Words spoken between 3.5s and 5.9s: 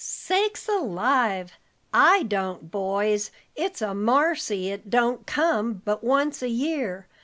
It's a marcy it don't come